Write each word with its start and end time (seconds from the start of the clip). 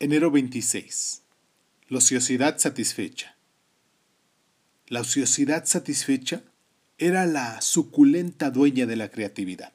Enero 0.00 0.32
26. 0.32 1.22
La 1.88 1.98
ociosidad 1.98 2.58
satisfecha. 2.58 3.36
La 4.88 5.00
ociosidad 5.00 5.66
satisfecha 5.66 6.42
era 6.98 7.26
la 7.26 7.60
suculenta 7.60 8.50
dueña 8.50 8.86
de 8.86 8.96
la 8.96 9.08
creatividad. 9.08 9.72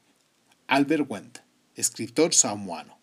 Albert 0.68 1.10
Wendt, 1.10 1.40
escritor 1.76 2.34
samoano. 2.34 3.00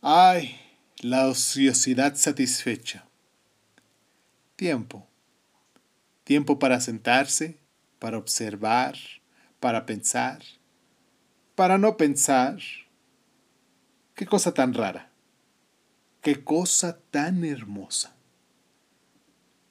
Ay, 0.00 0.60
la 1.00 1.26
ociosidad 1.26 2.14
satisfecha. 2.14 3.04
Tiempo. 4.54 5.08
Tiempo 6.22 6.60
para 6.60 6.80
sentarse, 6.80 7.58
para 7.98 8.16
observar, 8.16 8.96
para 9.58 9.86
pensar, 9.86 10.40
para 11.56 11.78
no 11.78 11.96
pensar. 11.96 12.60
Qué 14.14 14.26
cosa 14.26 14.54
tan 14.54 14.74
rara. 14.74 15.10
Qué 16.22 16.44
cosa 16.44 17.00
tan 17.10 17.44
hermosa. 17.44 18.14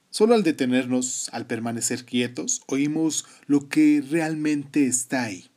Solo 0.09 0.36
al 0.36 0.44
detenernos, 0.44 1.30
al 1.31 1.48
permanecer 1.48 2.04
quietos, 2.04 2.62
oímos 2.67 3.26
lo 3.45 3.70
que 3.70 4.03
realmente 4.08 4.86
está 4.86 5.23
ahí. 5.23 5.50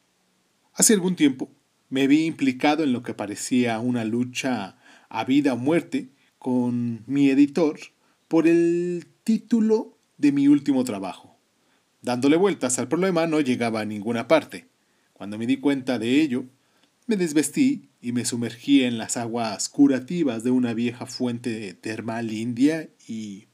Hace 0.72 0.94
algún 0.94 1.16
tiempo 1.16 1.50
me 1.90 2.06
vi 2.06 2.26
implicado 2.26 2.84
en 2.84 2.92
lo 2.92 3.02
que 3.02 3.12
parecía 3.12 3.80
una 3.80 4.04
lucha 4.04 4.78
a 5.08 5.24
vida 5.24 5.54
o 5.54 5.56
muerte 5.56 6.10
con 6.38 7.02
mi 7.06 7.28
editor 7.28 7.80
por 8.28 8.46
el 8.46 9.08
título 9.24 9.98
de 10.16 10.30
mi 10.30 10.46
último 10.46 10.84
trabajo. 10.84 11.36
Dándole 12.02 12.36
vueltas 12.36 12.78
al 12.78 12.86
problema 12.86 13.26
no 13.26 13.40
llegaba 13.40 13.80
a 13.80 13.84
ninguna 13.84 14.28
parte. 14.28 14.68
Cuando 15.12 15.38
me 15.38 15.46
di 15.46 15.56
cuenta 15.56 15.98
de 15.98 16.20
ello, 16.20 16.44
me 17.06 17.16
desvestí 17.16 17.88
y 18.00 18.12
me 18.12 18.24
sumergí 18.24 18.82
en 18.82 18.98
las 18.98 19.16
aguas 19.16 19.68
curativas 19.68 20.42
de 20.44 20.50
una 20.50 20.74
vieja 20.74 21.06
fuente 21.06 21.74
termal 21.74 22.32
india 22.32 22.88
y 23.06 23.46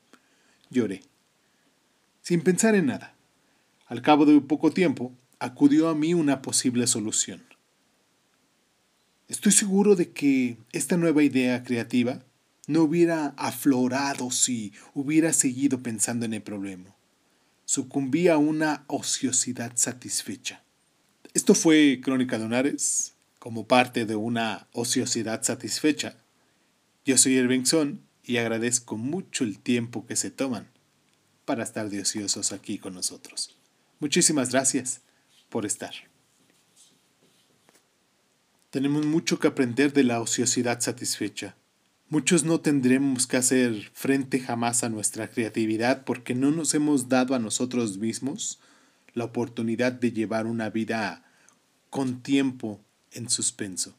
lloré. 0.71 1.03
Sin 2.23 2.41
pensar 2.41 2.75
en 2.75 2.87
nada. 2.87 3.15
Al 3.87 4.01
cabo 4.01 4.25
de 4.25 4.41
poco 4.41 4.71
tiempo, 4.71 5.13
acudió 5.39 5.89
a 5.89 5.95
mí 5.95 6.15
una 6.15 6.41
posible 6.41 6.87
solución. 6.87 7.43
Estoy 9.29 9.53
seguro 9.53 9.97
de 9.97 10.11
que 10.11 10.57
esta 10.73 10.97
nueva 10.97 11.23
idea 11.23 11.63
creativa 11.63 12.25
no 12.67 12.83
hubiera 12.83 13.35
aflorado 13.37 14.31
si 14.31 14.73
hubiera 14.95 15.33
seguido 15.33 15.83
pensando 15.83 16.25
en 16.27 16.35
el 16.35 16.43
problema. 16.43 16.95
Sucumbí 17.65 18.29
a 18.29 18.39
una 18.39 18.85
ociosidad 18.87 19.73
satisfecha. 19.75 20.63
Esto 21.35 21.55
fue 21.55 22.01
Crónica 22.03 22.37
de 22.37 22.45
Lunares, 22.45 23.12
como 23.43 23.67
parte 23.67 24.07
de 24.07 24.15
una 24.15 24.69
ociosidad 24.71 25.43
satisfecha. 25.43 26.15
Yo 27.05 27.19
soy 27.19 27.39
Irvingson 27.39 28.01
y 28.23 28.37
agradezco 28.37 28.97
mucho 28.97 29.43
el 29.43 29.59
tiempo 29.59 30.07
que 30.07 30.15
se 30.15 30.31
toman 30.31 30.71
para 31.45 31.65
estar 31.65 31.91
de 31.91 32.03
ociosos 32.03 32.53
aquí 32.53 32.79
con 32.79 32.95
nosotros. 32.95 33.57
Muchísimas 33.99 34.53
gracias 34.53 35.01
por 35.49 35.67
estar. 35.67 35.93
Tenemos 38.71 39.07
mucho 39.07 39.41
que 39.41 39.49
aprender 39.49 39.93
de 39.93 40.05
la 40.05 40.21
ociosidad 40.21 40.79
satisfecha. 40.79 41.57
Muchos 42.11 42.45
no 42.45 42.61
tendremos 42.61 43.27
que 43.27 43.39
hacer 43.39 43.91
frente 43.93 44.39
jamás 44.39 44.85
a 44.85 44.89
nuestra 44.89 45.29
creatividad 45.29 46.05
porque 46.05 46.37
no 46.37 46.53
nos 46.53 46.75
hemos 46.75 47.09
dado 47.09 47.35
a 47.35 47.41
nosotros 47.41 47.99
mismos 47.99 48.61
la 49.15 49.25
oportunidad 49.25 49.91
de 49.91 50.13
llevar 50.13 50.47
una 50.47 50.71
vida 50.71 51.25
con 51.91 52.23
tiempo 52.23 52.81
en 53.15 53.29
suspenso. 53.29 53.91